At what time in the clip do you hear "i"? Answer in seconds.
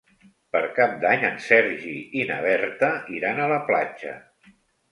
2.21-2.25